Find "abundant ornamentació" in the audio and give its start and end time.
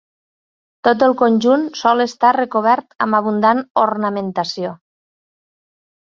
3.19-4.75